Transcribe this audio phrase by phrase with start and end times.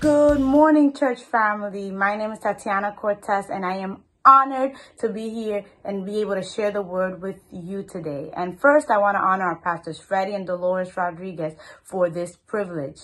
[0.00, 1.90] Good morning, church family.
[1.90, 6.36] My name is Tatiana Cortes, and I am honored to be here and be able
[6.36, 8.30] to share the word with you today.
[8.36, 13.00] And first, I want to honor our pastors, Freddie and Dolores Rodriguez, for this privilege.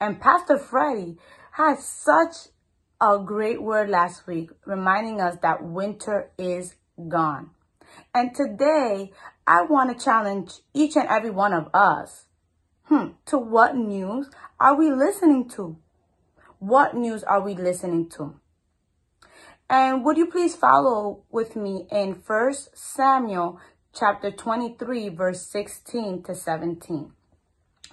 [0.00, 1.16] And Pastor Freddie
[1.50, 2.52] had such
[3.00, 6.76] a great word last week, reminding us that winter is
[7.08, 7.50] gone.
[8.14, 9.10] And today,
[9.44, 12.26] I want to challenge each and every one of us.
[12.84, 14.30] Hmm, to what news
[14.60, 15.78] are we listening to?
[16.58, 18.34] What news are we listening to?
[19.70, 23.60] And would you please follow with me in First Samuel
[23.94, 27.12] chapter 23 verse 16 to 17.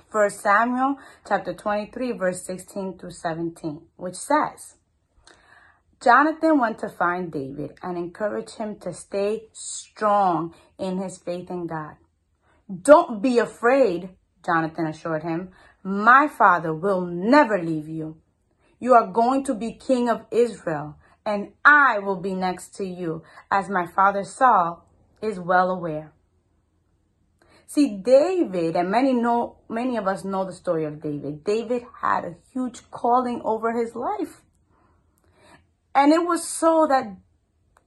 [0.09, 0.95] First Samuel
[1.27, 4.77] chapter 23 verse 16 to 17, which says,
[6.01, 11.67] Jonathan went to find David and encouraged him to stay strong in his faith in
[11.67, 11.97] God.
[12.81, 14.09] Don't be afraid,
[14.43, 15.49] Jonathan assured him.
[15.84, 18.17] My father will never leave you.
[18.79, 23.23] You are going to be king of Israel, and I will be next to you,
[23.51, 24.85] as my father Saul
[25.21, 26.13] is well aware.
[27.68, 31.43] See, David, and many know, many of us know the story of David.
[31.43, 34.41] David had a huge calling over his life.
[35.93, 37.18] And it was so that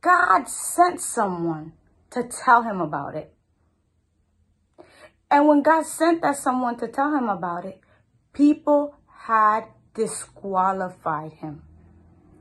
[0.01, 1.75] God sent someone
[2.11, 3.33] to tell him about it.
[5.31, 7.81] And when God sent that someone to tell him about it,
[8.33, 8.95] people
[9.27, 9.65] had
[9.99, 11.63] disqualified him,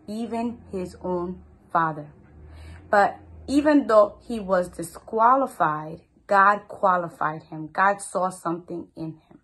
[0.07, 1.41] even his own
[1.73, 2.13] father.
[2.91, 7.69] But even though he was disqualified, God qualified him.
[7.73, 9.39] God saw something in him.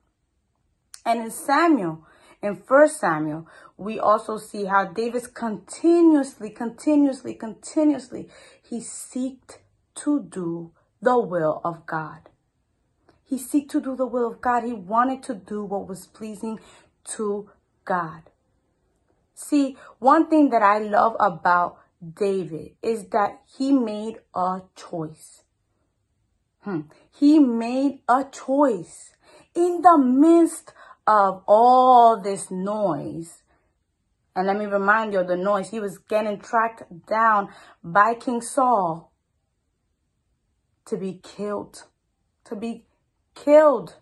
[1.03, 2.05] And in Samuel,
[2.39, 3.47] in First Samuel,
[3.77, 8.29] we also see how David continuously, continuously, continuously,
[8.61, 9.57] he seeked
[9.95, 12.29] to do the will of God.
[13.25, 14.63] He seeked to do the will of God.
[14.63, 16.59] He wanted to do what was pleasing
[17.15, 17.49] to
[17.85, 18.23] God.
[19.33, 25.43] See, one thing that I love about David is that he made a choice.
[26.61, 26.81] Hmm.
[27.11, 29.13] He made a choice
[29.55, 30.73] in the midst
[31.05, 33.43] of all this noise.
[34.35, 35.69] And let me remind you of the noise.
[35.69, 37.49] He was getting tracked down
[37.83, 39.11] by King Saul
[40.85, 41.83] to be killed,
[42.45, 42.85] to be
[43.35, 43.97] killed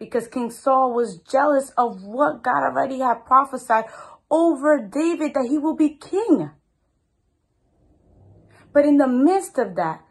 [0.00, 3.84] because King Saul was jealous of what God already had prophesied
[4.30, 6.50] over David that he will be king.
[8.72, 10.02] But in the midst of that,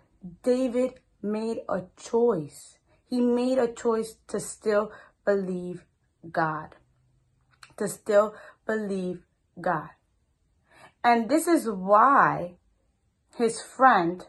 [0.44, 2.78] David made a choice.
[3.10, 4.92] He made a choice to still
[5.26, 5.84] believe
[6.32, 6.76] God,
[7.78, 8.36] to still
[8.68, 9.24] believe
[9.60, 9.90] God.
[11.04, 12.58] And this is why
[13.38, 14.28] his friend,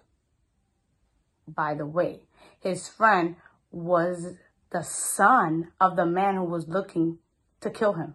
[1.47, 2.23] by the way,
[2.61, 3.37] his friend
[3.71, 4.37] was
[4.71, 7.19] the son of the man who was looking
[7.61, 8.15] to kill him.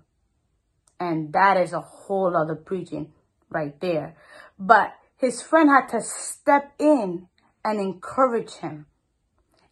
[0.99, 3.13] And that is a whole other preaching
[3.49, 4.15] right there.
[4.57, 7.27] But his friend had to step in
[7.63, 8.85] and encourage him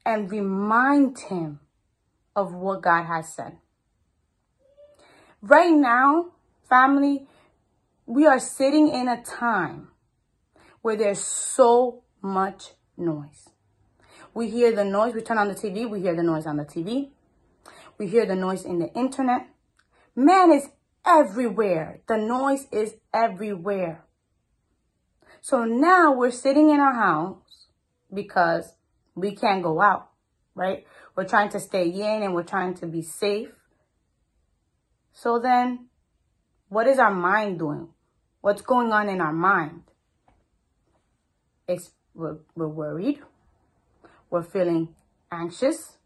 [0.05, 1.59] and remind him
[2.35, 3.57] of what God has said.
[5.41, 6.31] Right now,
[6.67, 7.27] family,
[8.05, 9.89] we are sitting in a time
[10.81, 13.49] where there's so much noise.
[14.33, 15.13] We hear the noise.
[15.13, 15.89] We turn on the TV.
[15.89, 17.09] We hear the noise on the TV.
[17.97, 19.47] We hear the noise in the internet.
[20.15, 20.69] Man is
[21.05, 22.01] everywhere.
[22.07, 24.03] The noise is everywhere.
[25.41, 27.67] So now we're sitting in our house
[28.13, 28.73] because
[29.15, 30.09] we can't go out,
[30.55, 30.85] right?
[31.15, 33.49] We're trying to stay in and we're trying to be safe.
[35.11, 35.87] So then,
[36.69, 37.89] what is our mind doing?
[38.41, 39.83] What's going on in our mind?
[41.67, 43.19] It's, we're, we're worried.
[44.33, 44.95] We're feeling
[45.31, 45.99] anxious.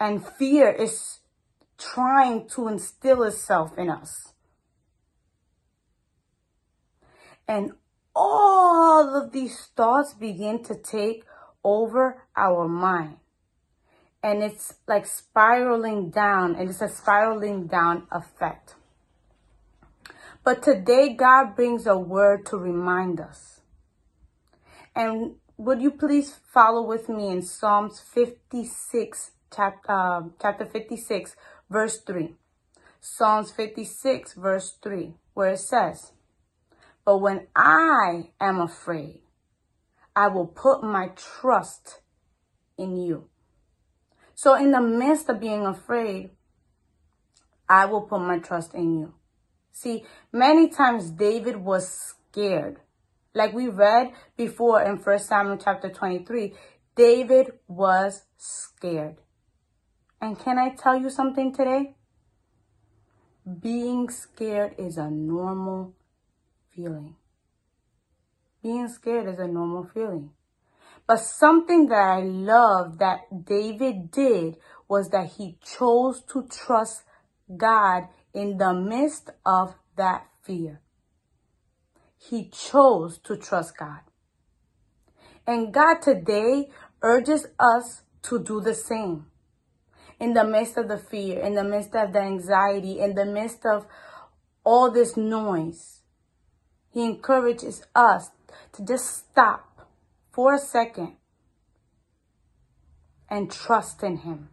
[0.00, 1.18] And fear is
[1.76, 4.32] trying to instill itself in us.
[7.46, 7.72] And
[8.16, 11.24] all of these thoughts begin to take
[11.62, 13.18] over our mind.
[14.22, 18.74] And it's like spiraling down, and it's a spiraling down effect.
[20.42, 23.60] But today, God brings a word to remind us.
[24.96, 31.34] And would you please follow with me in Psalms 56, chapter, uh, chapter 56,
[31.68, 32.34] verse 3.
[33.00, 36.12] Psalms 56, verse 3, where it says,
[37.04, 39.20] But when I am afraid,
[40.14, 42.02] I will put my trust
[42.76, 43.28] in you.
[44.36, 46.30] So in the midst of being afraid,
[47.68, 49.14] I will put my trust in you.
[49.72, 52.80] See, many times David was scared
[53.38, 56.52] like we read before in 1 Samuel chapter 23,
[56.94, 59.16] David was scared.
[60.20, 61.94] And can I tell you something today?
[63.48, 65.94] being scared is a normal
[66.74, 67.16] feeling.
[68.62, 70.30] Being scared is a normal feeling.
[71.06, 74.56] But something that I love that David did
[74.88, 77.04] was that he chose to trust
[77.56, 80.80] God in the midst of that fear.
[82.18, 84.00] He chose to trust God.
[85.46, 86.68] And God today
[87.00, 89.26] urges us to do the same.
[90.20, 93.64] In the midst of the fear, in the midst of the anxiety, in the midst
[93.64, 93.86] of
[94.64, 96.00] all this noise,
[96.90, 98.30] He encourages us
[98.72, 99.88] to just stop
[100.32, 101.16] for a second
[103.30, 104.48] and trust in Him.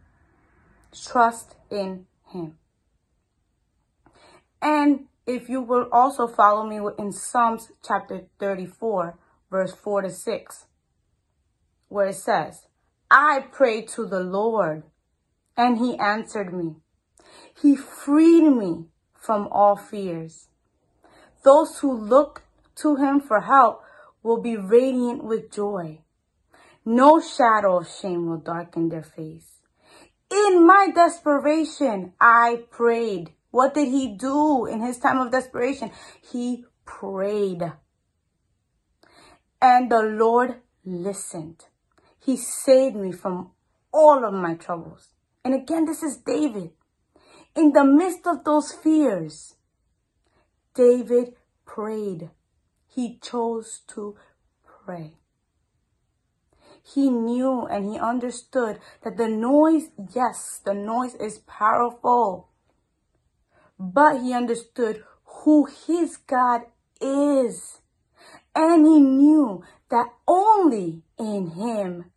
[0.94, 2.58] Trust in Him.
[4.62, 9.18] And if you will also follow me in Psalms chapter 34,
[9.50, 10.66] verse 4 to 6,
[11.88, 12.68] where it says,
[13.10, 14.84] I prayed to the Lord,
[15.56, 16.76] and he answered me.
[17.60, 20.48] He freed me from all fears.
[21.44, 22.42] Those who look
[22.76, 23.82] to him for help
[24.22, 26.00] will be radiant with joy.
[26.84, 29.60] No shadow of shame will darken their face.
[30.30, 33.32] In my desperation, I prayed.
[33.56, 35.90] What did he do in his time of desperation?
[36.20, 37.72] He prayed.
[39.62, 41.64] And the Lord listened.
[42.18, 43.52] He saved me from
[43.94, 45.14] all of my troubles.
[45.42, 46.72] And again, this is David.
[47.54, 49.54] In the midst of those fears,
[50.74, 51.32] David
[51.64, 52.28] prayed.
[52.86, 54.16] He chose to
[54.84, 55.14] pray.
[56.82, 62.50] He knew and he understood that the noise, yes, the noise is powerful.
[63.78, 66.62] But he understood who his God
[67.00, 67.80] is.
[68.54, 72.10] And he knew that only in him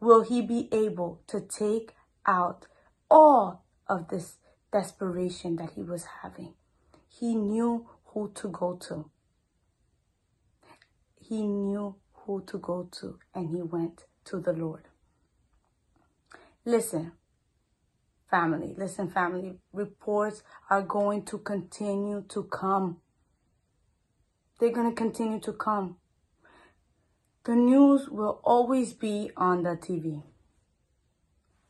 [0.00, 1.94] will he be able to take
[2.26, 2.66] out
[3.10, 4.36] all of this
[4.72, 6.54] desperation that he was having.
[7.08, 9.10] He knew who to go to.
[11.18, 14.88] He knew who to go to, and he went to the Lord.
[16.64, 17.12] Listen,
[18.30, 22.98] family, listen, family, reports are going to continue to come.
[24.58, 25.96] They're going to continue to come.
[27.44, 30.22] The news will always be on the TV.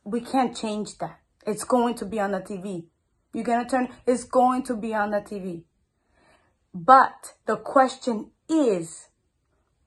[0.03, 1.19] We can't change that.
[1.45, 2.85] It's going to be on the TV.
[3.33, 5.63] You're going to turn, it's going to be on the TV.
[6.73, 9.09] But the question is,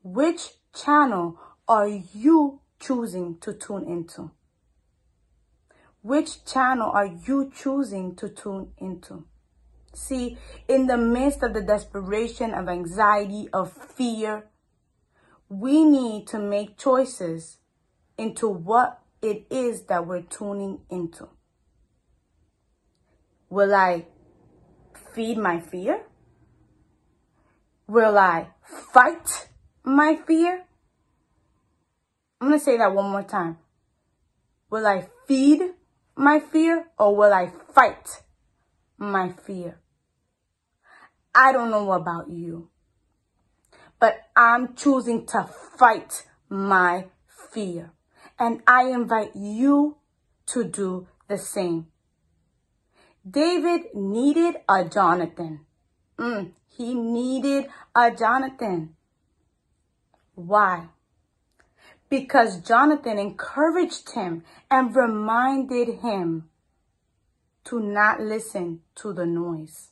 [0.02, 4.30] which channel are you choosing to tune into?
[6.02, 9.26] Which channel are you choosing to tune into?
[9.92, 14.46] See, in the midst of the desperation, of anxiety, of fear,
[15.48, 17.58] we need to make choices
[18.16, 21.28] into what it is that we're tuning into.
[23.50, 24.06] Will I
[25.12, 26.04] feed my fear?
[27.86, 28.50] Will I
[28.92, 29.48] fight
[29.82, 30.62] my fear?
[32.40, 33.58] I'm going to say that one more time.
[34.70, 35.72] Will I feed
[36.20, 38.22] my fear or will I fight
[38.98, 39.80] my fear?
[41.34, 42.70] I don't know about you
[44.00, 47.06] but I'm choosing to fight my
[47.52, 47.92] fear.
[48.38, 49.98] And I invite you
[50.46, 51.88] to do the same.
[53.30, 55.60] David needed a Jonathan.
[56.18, 58.96] Mm, he needed a Jonathan.
[60.34, 60.88] Why?
[62.10, 66.50] Because Jonathan encouraged him and reminded him
[67.64, 69.90] to not listen to the noise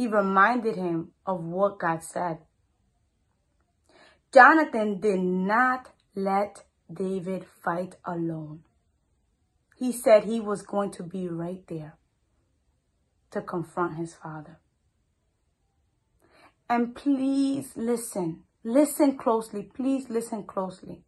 [0.00, 2.38] he reminded him of what God said.
[4.32, 8.60] Jonathan did not let David fight alone.
[9.76, 11.98] He said he was going to be right there
[13.30, 14.58] to confront his father.
[16.66, 18.44] And please listen.
[18.62, 19.62] Listen closely.
[19.62, 21.02] Please listen closely.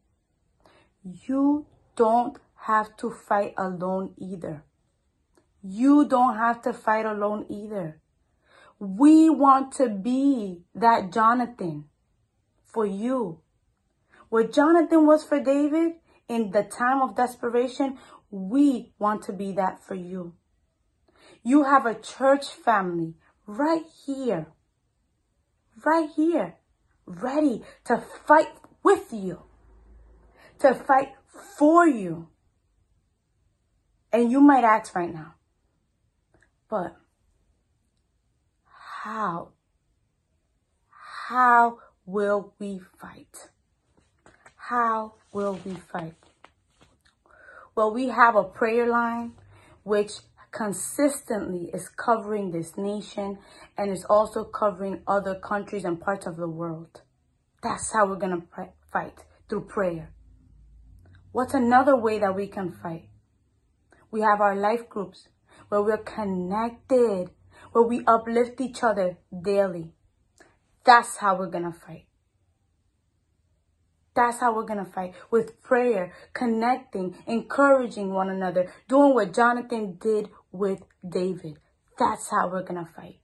[1.05, 1.67] You
[1.97, 4.65] don't have to fight alone either.
[5.63, 8.01] You don't have to fight alone either.
[8.79, 11.85] We want to be that Jonathan
[12.65, 13.41] for you.
[14.29, 15.97] What Jonathan was for David
[16.29, 17.99] in the time of desperation,
[18.31, 20.35] we want to be that for you.
[21.43, 23.15] You have a church family
[23.47, 24.47] right here,
[25.85, 26.57] right here,
[27.07, 28.49] ready to fight
[28.83, 29.43] with you,
[30.61, 31.13] to fight
[31.59, 32.29] for you.
[34.13, 35.35] And you might ask right now,
[36.69, 36.97] but
[38.95, 39.49] how?
[41.29, 43.49] How will we fight?
[44.57, 46.15] How will we fight?
[47.75, 49.33] Well, we have a prayer line
[49.83, 50.13] which
[50.53, 53.39] consistently is covering this nation
[53.77, 57.01] and is also covering other countries and parts of the world.
[57.63, 59.15] That's how we're going to fight
[59.49, 60.13] through prayer.
[61.33, 63.09] What's another way that we can fight?
[64.11, 65.29] We have our life groups
[65.71, 67.31] where we're connected,
[67.73, 69.93] where we uplift each other daily.
[70.85, 72.07] That's how we're going to fight.
[74.15, 79.97] That's how we're going to fight with prayer, connecting, encouraging one another, doing what Jonathan
[80.01, 81.59] did with David.
[81.99, 83.21] That's how we're going to fight.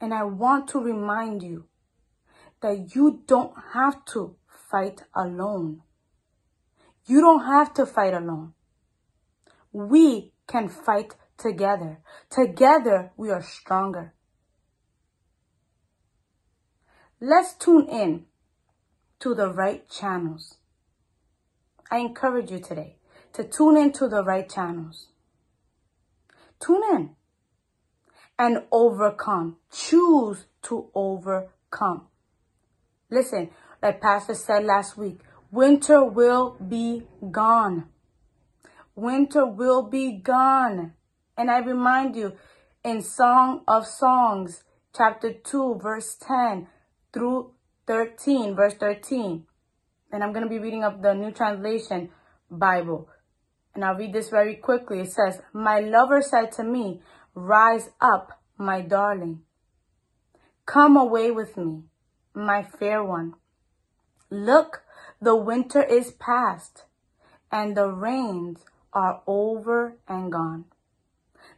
[0.00, 1.64] And I want to remind you
[2.60, 4.36] that you don't have to
[4.70, 5.82] fight alone.
[7.06, 8.54] You don't have to fight alone.
[9.72, 12.00] We can fight together.
[12.30, 14.14] Together, we are stronger.
[17.20, 18.26] Let's tune in
[19.24, 20.58] to the right channels.
[21.90, 22.96] I encourage you today
[23.32, 25.06] to tune in to the right channels.
[26.60, 27.10] Tune in
[28.38, 29.56] and overcome.
[29.72, 32.08] Choose to overcome.
[33.08, 33.48] Listen,
[33.82, 37.88] like Pastor said last week, winter will be gone.
[38.94, 40.92] Winter will be gone.
[41.38, 42.34] And I remind you
[42.84, 44.64] in Song of Songs,
[44.94, 46.68] chapter 2, verse 10
[47.10, 47.53] through
[47.86, 49.44] 13, verse 13.
[50.12, 52.10] And I'm going to be reading up the New Translation
[52.50, 53.08] Bible.
[53.74, 55.00] And I'll read this very quickly.
[55.00, 57.00] It says, My lover said to me,
[57.34, 59.40] Rise up, my darling.
[60.66, 61.82] Come away with me,
[62.32, 63.34] my fair one.
[64.30, 64.82] Look,
[65.20, 66.84] the winter is past,
[67.50, 68.60] and the rains
[68.92, 70.66] are over and gone.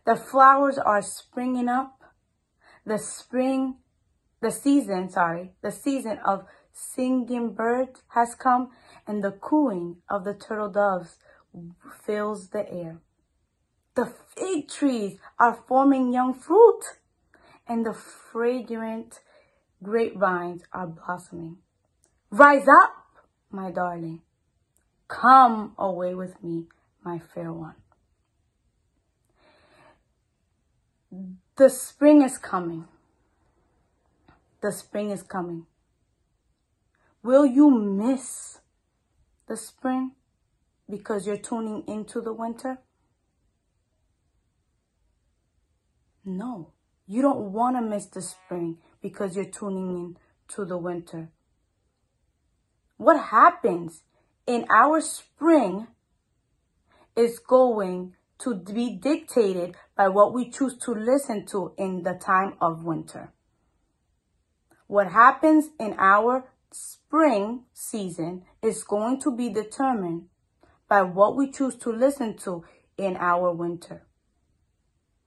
[0.06, 2.02] The flowers are springing up.
[2.84, 3.76] The spring
[4.46, 8.70] the season, sorry, the season of singing birds has come
[9.04, 11.16] and the cooing of the turtle doves
[12.04, 13.00] fills the air.
[13.96, 16.80] The fig trees are forming young fruit
[17.66, 19.18] and the fragrant
[19.82, 21.56] grapevines are blossoming.
[22.30, 22.92] Rise up,
[23.50, 24.20] my darling.
[25.08, 26.66] Come away with me,
[27.04, 27.74] my fair one.
[31.56, 32.86] The spring is coming
[34.66, 35.64] the spring is coming.
[37.22, 38.58] Will you miss
[39.46, 40.16] the spring
[40.90, 42.78] because you're tuning into the winter?
[46.24, 46.72] No,
[47.06, 50.16] you don't want to miss the spring because you're tuning in
[50.48, 51.28] to the winter.
[52.96, 54.02] What happens
[54.48, 55.86] in our spring
[57.14, 62.54] is going to be dictated by what we choose to listen to in the time
[62.60, 63.32] of winter.
[64.86, 70.26] What happens in our spring season is going to be determined
[70.88, 72.64] by what we choose to listen to
[72.96, 74.06] in our winter.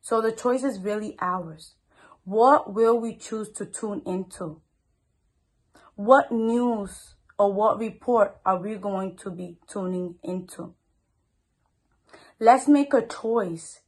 [0.01, 1.75] So the choice is really ours.
[2.23, 4.61] What will we choose to tune into?
[5.95, 10.73] What news or what report are we going to be tuning into?
[12.39, 13.81] Let's make a choice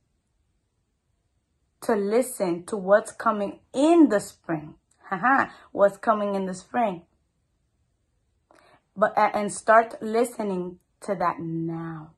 [1.84, 4.76] to listen to what's coming in the spring
[5.12, 7.04] haha, what's coming in the spring.
[8.96, 12.12] But and start listening to that now.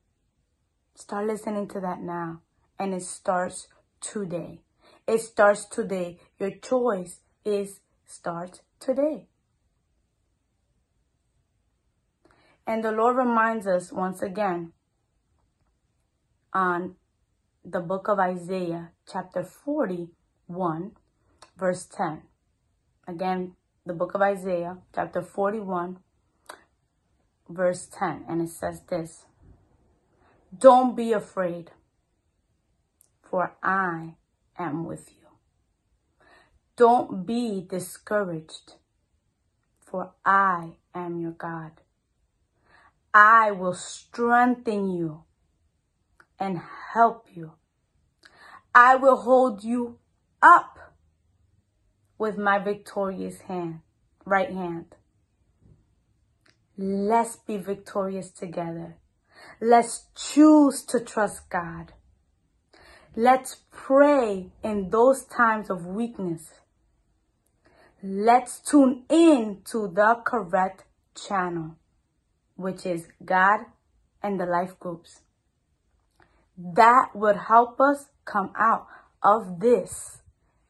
[0.94, 2.40] Start listening to that now.
[2.78, 3.68] And it starts
[4.00, 4.60] today.
[5.06, 6.18] It starts today.
[6.38, 9.26] Your choice is start today.
[12.66, 14.72] And the Lord reminds us once again
[16.52, 16.96] on
[17.64, 20.92] the book of Isaiah, chapter 41,
[21.56, 22.22] verse 10.
[23.06, 25.98] Again, the book of Isaiah, chapter 41,
[27.48, 28.24] verse 10.
[28.28, 29.26] And it says this
[30.56, 31.72] Don't be afraid,
[33.22, 34.14] for I
[34.58, 35.28] am with you.
[36.76, 38.74] Don't be discouraged,
[39.80, 41.72] for I am your God.
[43.12, 45.24] I will strengthen you
[46.40, 46.60] and
[46.94, 47.52] help you.
[48.74, 49.98] I will hold you
[50.42, 50.73] up
[52.18, 53.80] with my victorious hand,
[54.24, 54.94] right hand.
[56.76, 58.96] Let's be victorious together.
[59.60, 61.92] Let's choose to trust God.
[63.16, 66.50] Let's pray in those times of weakness.
[68.02, 70.84] Let's tune in to the correct
[71.16, 71.76] channel,
[72.56, 73.60] which is God
[74.22, 75.20] and the life groups.
[76.58, 78.86] That would help us come out
[79.22, 80.18] of this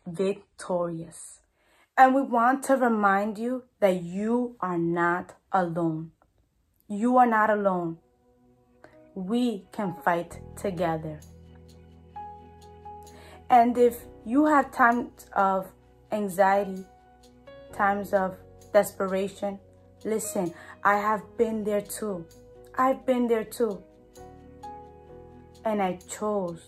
[0.06, 1.40] victorious.
[1.96, 6.10] And we want to remind you that you are not alone.
[6.88, 7.98] You are not alone.
[9.14, 11.20] We can fight together.
[13.48, 13.96] And if
[14.26, 15.70] you have times of
[16.10, 16.84] anxiety,
[17.72, 18.36] times of
[18.72, 19.60] desperation,
[20.04, 22.26] listen, I have been there too.
[22.76, 23.82] I've been there too.
[25.64, 26.60] And I chose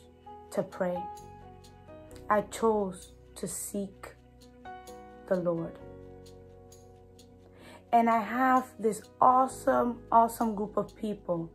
[0.52, 0.96] to pray.
[2.30, 4.14] I chose to seek
[5.28, 5.78] the Lord.
[7.92, 11.50] And I have this awesome, awesome group of people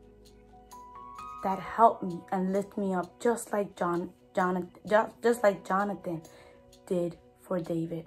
[1.44, 6.22] that help me and lift me up just like John Jonathan just, just like Jonathan
[6.88, 8.06] did for David.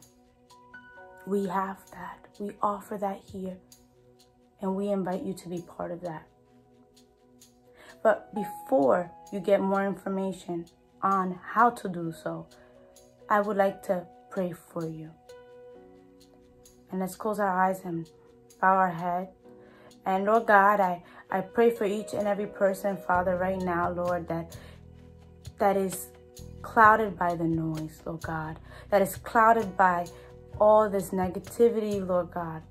[1.26, 2.28] We have that.
[2.38, 3.56] We offer that here.
[4.60, 6.26] And we invite you to be part of that.
[8.02, 10.66] But before you get more information
[11.02, 12.46] on how to do so,
[13.28, 15.10] I would like to pray for you.
[16.90, 18.08] And let's close our eyes and
[18.60, 19.28] bow our head.
[20.06, 24.28] And Lord God, I, I pray for each and every person, Father, right now, Lord,
[24.28, 24.56] that
[25.58, 26.08] that is
[26.62, 28.58] clouded by the noise, Lord God,
[28.90, 30.06] that is clouded by
[30.60, 32.62] all this negativity, Lord God.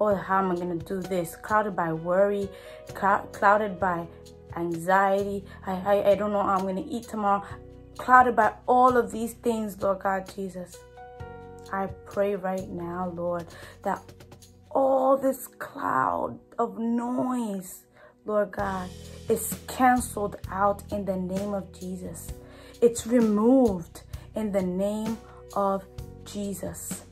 [0.00, 1.36] Oh, how am I going to do this?
[1.36, 2.48] Clouded by worry,
[2.94, 4.06] clouded by
[4.56, 5.44] anxiety.
[5.66, 7.44] I, I, I don't know how I'm going to eat tomorrow.
[7.98, 10.76] Clouded by all of these things, Lord God Jesus.
[11.72, 13.46] I pray right now, Lord,
[13.82, 14.02] that
[14.70, 17.84] all this cloud of noise,
[18.24, 18.90] Lord God,
[19.28, 22.28] is canceled out in the name of Jesus.
[22.80, 24.02] It's removed
[24.34, 25.18] in the name
[25.54, 25.84] of
[26.24, 27.04] Jesus.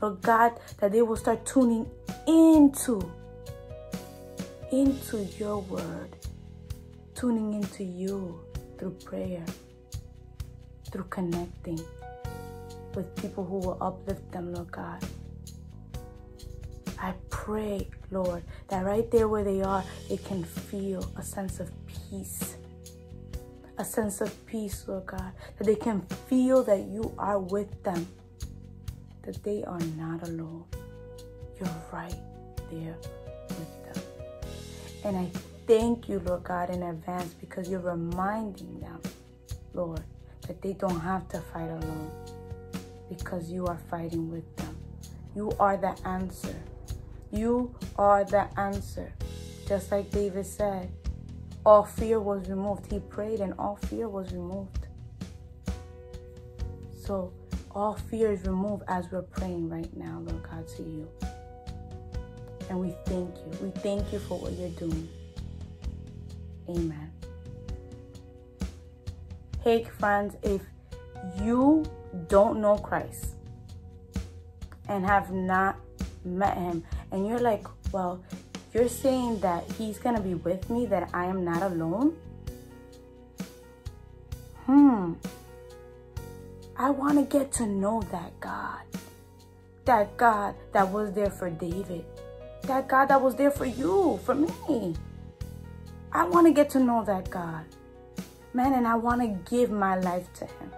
[0.00, 1.90] Lord God, that they will start tuning
[2.26, 3.00] into,
[4.72, 6.16] into your word,
[7.14, 8.40] tuning into you
[8.80, 9.44] through prayer,
[10.90, 11.78] through connecting
[12.96, 15.04] with people who will uplift them, Lord God.
[16.98, 21.70] I pray, Lord, that right there where they are, they can feel a sense of
[21.86, 22.56] peace
[23.80, 28.06] a sense of peace, Lord God, that they can feel that you are with them,
[29.22, 30.66] that they are not alone.
[31.58, 32.14] You're right
[32.70, 32.94] there
[33.48, 34.02] with them.
[35.04, 35.30] And I
[35.70, 39.00] thank you, Lord God, in advance because you're reminding them,
[39.72, 40.02] Lord,
[40.48, 42.10] that they don't have to fight alone
[43.08, 44.76] because you are fighting with them.
[45.36, 46.56] You are the answer.
[47.30, 49.12] You are the answer.
[49.68, 50.90] Just like David said,
[51.64, 52.90] all fear was removed.
[52.90, 54.88] He prayed and all fear was removed.
[57.00, 57.32] So
[57.70, 61.08] all fear is removed as we're praying right now, Lord God, to you.
[62.68, 63.52] And we thank you.
[63.62, 65.08] We thank you for what you're doing.
[66.70, 67.12] Amen.
[69.64, 70.62] Hey, friends, if
[71.42, 71.84] you
[72.28, 73.34] don't know Christ
[74.88, 75.76] and have not
[76.24, 78.22] met him, and you're like, well,
[78.72, 82.16] you're saying that He's going to be with me, that I am not alone?
[84.66, 85.14] Hmm.
[86.76, 88.82] I want to get to know that God.
[89.86, 92.04] That God that was there for David.
[92.62, 94.94] That God that was there for you, for me.
[96.12, 97.64] I want to get to know that God.
[98.52, 100.72] Man, and I want to give my life to Him.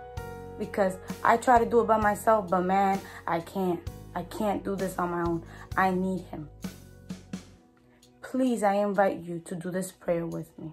[0.58, 3.80] Because I try to do it by myself, but man, I can't.
[4.14, 5.42] I can't do this on my own.
[5.76, 6.48] I need Him
[8.32, 10.72] please, I invite you to do this prayer with me.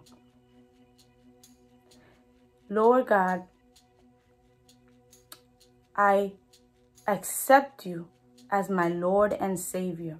[2.69, 3.43] Lord God,
[5.93, 6.35] I
[7.05, 8.07] accept you
[8.49, 10.19] as my Lord and Savior.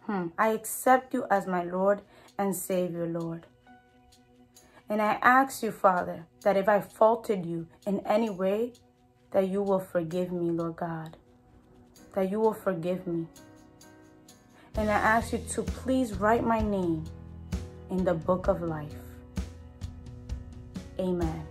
[0.00, 0.28] Hmm.
[0.36, 2.02] I accept you as my Lord
[2.38, 3.46] and Savior, Lord.
[4.88, 8.72] And I ask you, Father, that if I faulted you in any way,
[9.30, 11.16] that you will forgive me, Lord God.
[12.14, 13.26] That you will forgive me.
[14.76, 17.04] And I ask you to please write my name
[17.90, 18.94] in the book of life.
[20.98, 21.46] Amen.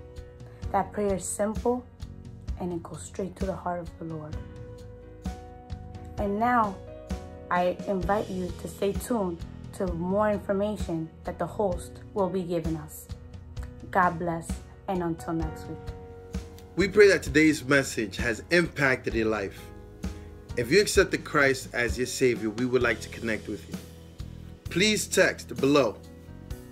[0.72, 1.86] That prayer is simple
[2.60, 4.36] and it goes straight to the heart of the Lord.
[6.17, 6.76] And now
[7.50, 9.39] I invite you to stay tuned
[9.74, 13.08] to more information that the host will be giving us.
[13.92, 14.50] God bless,
[14.88, 15.78] and until next week.
[16.76, 19.60] We pray that today's message has impacted your life
[20.56, 23.76] if you accepted Christ as your Savior, we would like to connect with you.
[24.66, 25.98] Please text below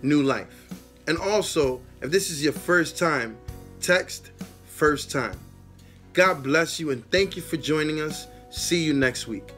[0.04, 0.68] New Life.
[1.08, 3.38] And also, if this is your first time,
[3.80, 4.32] text
[4.68, 5.38] First Time.
[6.14, 8.28] God bless you and thank you for joining us.
[8.52, 9.52] See you next week.